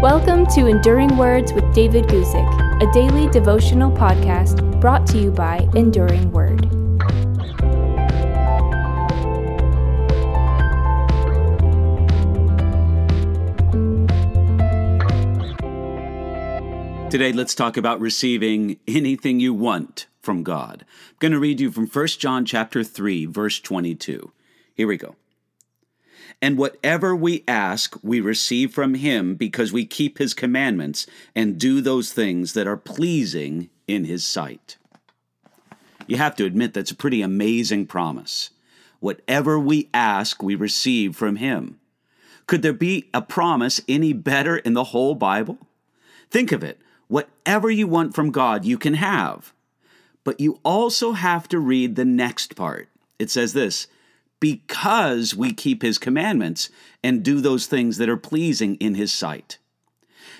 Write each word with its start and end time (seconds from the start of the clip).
Welcome 0.00 0.46
to 0.54 0.66
Enduring 0.66 1.16
Words 1.16 1.52
with 1.52 1.74
David 1.74 2.04
Guzik, 2.04 2.80
a 2.80 2.92
daily 2.92 3.28
devotional 3.30 3.90
podcast 3.90 4.80
brought 4.80 5.08
to 5.08 5.18
you 5.18 5.32
by 5.32 5.68
Enduring 5.74 6.30
Word. 6.30 6.60
Today, 17.10 17.32
let's 17.32 17.56
talk 17.56 17.76
about 17.76 17.98
receiving 17.98 18.78
anything 18.86 19.40
you 19.40 19.52
want 19.52 20.06
from 20.22 20.44
God. 20.44 20.84
I'm 21.08 21.16
going 21.18 21.32
to 21.32 21.40
read 21.40 21.58
you 21.58 21.72
from 21.72 21.88
1 21.88 22.06
John 22.06 22.44
chapter 22.44 22.84
3, 22.84 23.26
verse 23.26 23.58
22. 23.58 24.30
Here 24.76 24.86
we 24.86 24.96
go. 24.96 25.16
And 26.40 26.56
whatever 26.56 27.16
we 27.16 27.42
ask, 27.48 27.96
we 28.02 28.20
receive 28.20 28.72
from 28.72 28.94
him 28.94 29.34
because 29.34 29.72
we 29.72 29.84
keep 29.84 30.18
his 30.18 30.34
commandments 30.34 31.06
and 31.34 31.58
do 31.58 31.80
those 31.80 32.12
things 32.12 32.52
that 32.52 32.66
are 32.66 32.76
pleasing 32.76 33.70
in 33.88 34.04
his 34.04 34.24
sight. 34.24 34.76
You 36.06 36.16
have 36.16 36.36
to 36.36 36.44
admit 36.44 36.74
that's 36.74 36.92
a 36.92 36.96
pretty 36.96 37.22
amazing 37.22 37.86
promise. 37.86 38.50
Whatever 39.00 39.58
we 39.58 39.88
ask, 39.92 40.42
we 40.42 40.54
receive 40.54 41.16
from 41.16 41.36
him. 41.36 41.80
Could 42.46 42.62
there 42.62 42.72
be 42.72 43.08
a 43.12 43.20
promise 43.20 43.80
any 43.88 44.12
better 44.12 44.56
in 44.56 44.72
the 44.72 44.84
whole 44.84 45.14
Bible? 45.14 45.58
Think 46.30 46.52
of 46.52 46.62
it. 46.64 46.80
Whatever 47.08 47.70
you 47.70 47.86
want 47.86 48.14
from 48.14 48.30
God, 48.30 48.64
you 48.64 48.78
can 48.78 48.94
have. 48.94 49.52
But 50.24 50.40
you 50.40 50.60
also 50.62 51.12
have 51.12 51.48
to 51.48 51.58
read 51.58 51.96
the 51.96 52.04
next 52.04 52.56
part. 52.56 52.88
It 53.18 53.30
says 53.30 53.52
this 53.52 53.86
because 54.40 55.34
we 55.34 55.52
keep 55.52 55.82
his 55.82 55.98
commandments 55.98 56.70
and 57.02 57.22
do 57.22 57.40
those 57.40 57.66
things 57.66 57.98
that 57.98 58.08
are 58.08 58.16
pleasing 58.16 58.76
in 58.76 58.94
his 58.94 59.12
sight. 59.12 59.58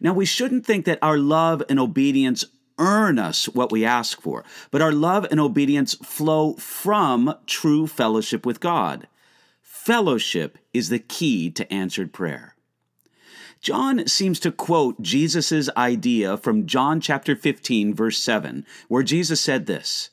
Now, 0.00 0.12
we 0.12 0.24
shouldn't 0.24 0.66
think 0.66 0.84
that 0.84 0.98
our 1.02 1.18
love 1.18 1.62
and 1.68 1.78
obedience 1.78 2.44
earn 2.78 3.18
us 3.18 3.46
what 3.48 3.70
we 3.70 3.84
ask 3.84 4.20
for, 4.20 4.44
but 4.70 4.82
our 4.82 4.92
love 4.92 5.26
and 5.30 5.38
obedience 5.38 5.94
flow 5.94 6.54
from 6.54 7.34
true 7.46 7.86
fellowship 7.86 8.44
with 8.44 8.60
God. 8.60 9.06
Fellowship 9.62 10.58
is 10.72 10.88
the 10.88 10.98
key 10.98 11.50
to 11.50 11.72
answered 11.72 12.12
prayer. 12.12 12.54
John 13.60 14.06
seems 14.06 14.40
to 14.40 14.52
quote 14.52 15.00
Jesus' 15.00 15.70
idea 15.76 16.36
from 16.36 16.66
John 16.66 17.00
chapter 17.00 17.34
15, 17.34 17.94
verse 17.94 18.18
7, 18.18 18.66
where 18.88 19.02
Jesus 19.02 19.40
said 19.40 19.66
this 19.66 20.10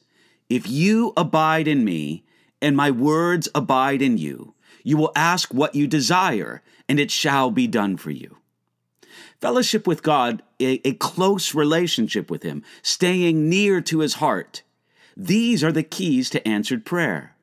If 0.50 0.70
you 0.70 1.12
abide 1.18 1.68
in 1.68 1.84
me, 1.84 2.24
and 2.62 2.78
my 2.78 2.92
words 2.92 3.50
abide 3.56 4.02
in 4.02 4.18
you. 4.18 4.54
You 4.84 4.98
will 4.98 5.12
ask 5.16 5.54
what 5.54 5.76
you 5.76 5.88
desire, 5.88 6.62
and 6.88 7.00
it 7.00 7.12
shall 7.12 7.52
be 7.52 7.68
done 7.68 7.98
for 7.98 8.12
you. 8.12 8.38
Fellowship 9.40 9.88
with 9.88 10.04
God, 10.04 10.44
a, 10.60 10.88
a, 10.88 10.94
close 10.94 11.56
relationship 11.56 12.30
with 12.30 12.44
Him, 12.44 12.64
staying 12.82 13.50
near 13.50 13.82
to 13.82 14.00
His 14.00 14.16
heart. 14.16 14.62
These 15.18 15.64
are 15.64 15.72
the 15.72 15.84
keys 15.84 16.30
to 16.30 16.48
answered 16.48 16.86
prayer. 16.86 17.36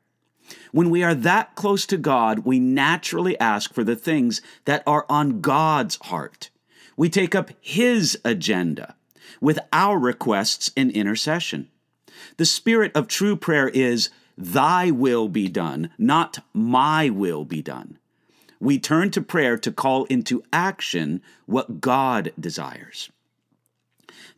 When 0.71 0.91
we 0.91 1.03
are 1.03 1.15
that 1.15 1.55
close 1.55 1.87
to 1.87 1.97
God, 1.97 2.41
we 2.41 2.61
naturally 2.61 3.39
ask 3.41 3.75
for 3.75 3.85
the 3.85 3.97
things 3.97 4.41
that 4.65 4.83
are 4.87 5.07
on 5.09 5.41
God's 5.41 5.97
heart. 6.03 6.51
We 6.97 7.09
take 7.09 7.35
up 7.35 7.51
His 7.61 8.19
agenda 8.25 8.95
with 9.41 9.59
our 9.73 9.99
requests 9.99 10.71
and 10.77 10.91
intercession. 10.91 11.69
The 12.37 12.47
spirit 12.47 12.93
of 12.95 13.09
true 13.09 13.37
prayer 13.37 13.69
is 13.69 14.11
Thy 14.39 14.93
will 14.93 15.29
be 15.29 15.49
done, 15.49 15.91
not 15.99 16.39
my 16.55 17.11
will 17.11 17.45
be 17.45 17.61
done. 17.61 17.99
We 18.61 18.79
turn 18.79 19.11
to 19.11 19.21
prayer 19.21 19.59
to 19.59 19.73
call 19.73 20.05
into 20.05 20.45
action 20.53 21.23
what 21.47 21.81
God 21.81 22.33
desires. 22.39 23.11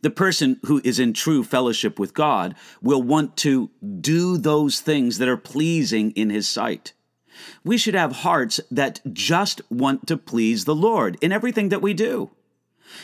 The 0.01 0.09
person 0.09 0.59
who 0.65 0.81
is 0.83 0.99
in 0.99 1.13
true 1.13 1.43
fellowship 1.43 1.99
with 1.99 2.15
God 2.15 2.55
will 2.81 3.03
want 3.03 3.37
to 3.37 3.69
do 3.99 4.37
those 4.37 4.79
things 4.79 5.19
that 5.19 5.29
are 5.29 5.37
pleasing 5.37 6.11
in 6.11 6.31
His 6.31 6.49
sight. 6.49 6.93
We 7.63 7.77
should 7.77 7.93
have 7.93 8.17
hearts 8.17 8.59
that 8.71 9.01
just 9.13 9.61
want 9.69 10.07
to 10.07 10.17
please 10.17 10.65
the 10.65 10.75
Lord 10.75 11.17
in 11.21 11.31
everything 11.31 11.69
that 11.69 11.81
we 11.81 11.93
do. 11.93 12.31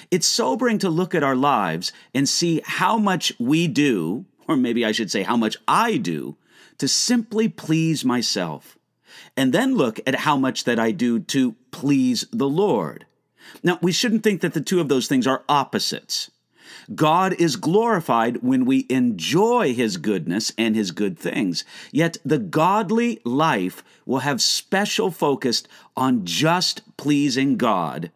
It's 0.09 0.27
sobering 0.27 0.79
to 0.79 0.89
look 0.89 1.13
at 1.13 1.23
our 1.23 1.35
lives 1.35 1.91
and 2.13 2.27
see 2.27 2.61
how 2.65 2.97
much 2.97 3.31
we 3.39 3.67
do, 3.67 4.25
or 4.47 4.55
maybe 4.55 4.85
I 4.85 4.91
should 4.91 5.11
say 5.11 5.23
how 5.23 5.37
much 5.37 5.57
I 5.67 5.97
do, 5.97 6.37
to 6.77 6.87
simply 6.87 7.49
please 7.49 8.05
myself, 8.05 8.77
and 9.35 9.53
then 9.53 9.75
look 9.75 9.99
at 10.05 10.15
how 10.15 10.37
much 10.37 10.63
that 10.63 10.79
I 10.79 10.91
do 10.91 11.19
to 11.19 11.55
please 11.71 12.25
the 12.31 12.47
Lord. 12.47 13.05
Now, 13.63 13.79
we 13.81 13.91
shouldn't 13.91 14.23
think 14.23 14.41
that 14.41 14.53
the 14.53 14.61
two 14.61 14.79
of 14.79 14.89
those 14.89 15.07
things 15.07 15.25
are 15.25 15.43
opposites. 15.49 16.29
God 16.93 17.33
is 17.33 17.55
glorified 17.55 18.37
when 18.37 18.65
we 18.65 18.85
enjoy 18.89 19.73
His 19.73 19.97
goodness 19.97 20.51
and 20.57 20.75
His 20.75 20.91
good 20.91 21.17
things. 21.17 21.63
Yet 21.91 22.17
the 22.23 22.37
godly 22.37 23.19
life 23.23 23.83
will 24.05 24.19
have 24.19 24.41
special 24.41 25.11
focus 25.11 25.63
on 25.95 26.25
just 26.25 26.97
pleasing 26.97 27.57
God, 27.57 28.11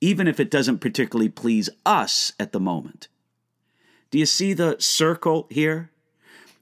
even 0.00 0.28
if 0.28 0.38
it 0.38 0.50
doesn't 0.50 0.78
particularly 0.78 1.28
please 1.28 1.70
us 1.84 2.32
at 2.38 2.52
the 2.52 2.60
moment. 2.60 3.08
Do 4.14 4.20
you 4.20 4.26
see 4.26 4.52
the 4.52 4.76
circle 4.78 5.48
here? 5.50 5.90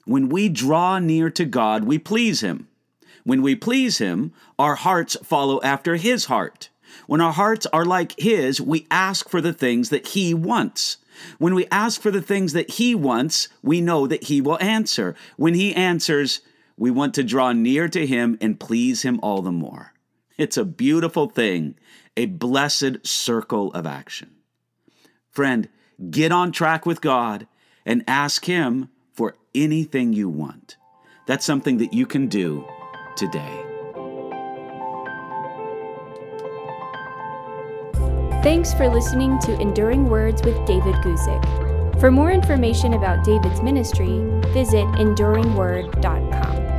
When 0.06 0.30
we 0.30 0.48
draw 0.48 0.98
near 0.98 1.28
to 1.32 1.44
God, 1.44 1.84
we 1.84 1.98
please 1.98 2.40
Him. 2.40 2.66
When 3.24 3.42
we 3.42 3.54
please 3.54 3.98
Him, 3.98 4.32
our 4.58 4.74
hearts 4.74 5.18
follow 5.22 5.60
after 5.60 5.96
His 5.96 6.24
heart. 6.24 6.70
When 7.06 7.20
our 7.20 7.34
hearts 7.34 7.66
are 7.66 7.84
like 7.84 8.18
His, 8.18 8.58
we 8.58 8.86
ask 8.90 9.28
for 9.28 9.42
the 9.42 9.52
things 9.52 9.90
that 9.90 10.06
He 10.06 10.32
wants. 10.32 10.96
When 11.36 11.54
we 11.54 11.66
ask 11.70 12.00
for 12.00 12.10
the 12.10 12.22
things 12.22 12.54
that 12.54 12.70
He 12.70 12.94
wants, 12.94 13.48
we 13.62 13.82
know 13.82 14.06
that 14.06 14.24
He 14.24 14.40
will 14.40 14.56
answer. 14.62 15.14
When 15.36 15.52
He 15.52 15.74
answers, 15.74 16.40
we 16.78 16.90
want 16.90 17.12
to 17.16 17.22
draw 17.22 17.52
near 17.52 17.86
to 17.86 18.06
Him 18.06 18.38
and 18.40 18.58
please 18.58 19.02
Him 19.02 19.20
all 19.22 19.42
the 19.42 19.52
more. 19.52 19.92
It's 20.38 20.56
a 20.56 20.64
beautiful 20.64 21.28
thing, 21.28 21.74
a 22.16 22.24
blessed 22.24 23.06
circle 23.06 23.70
of 23.74 23.84
action. 23.84 24.36
Friend, 25.28 25.68
get 26.10 26.32
on 26.32 26.52
track 26.52 26.86
with 26.86 27.00
God 27.00 27.46
and 27.84 28.04
ask 28.06 28.44
Him 28.44 28.88
for 29.12 29.34
anything 29.54 30.12
you 30.12 30.28
want. 30.28 30.76
That's 31.26 31.44
something 31.44 31.78
that 31.78 31.92
you 31.92 32.06
can 32.06 32.26
do 32.28 32.66
today. 33.16 33.62
Thanks 38.42 38.74
for 38.74 38.88
listening 38.88 39.38
to 39.40 39.60
Enduring 39.60 40.08
Words 40.08 40.42
with 40.42 40.56
David 40.66 40.96
Guzik. 40.96 42.00
For 42.00 42.10
more 42.10 42.32
information 42.32 42.94
about 42.94 43.24
David's 43.24 43.62
ministry, 43.62 44.18
visit 44.52 44.84
enduringword.com. 44.96 46.71